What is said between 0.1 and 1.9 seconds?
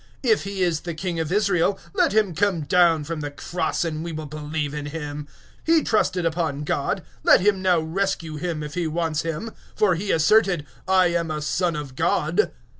If he is King of Israel,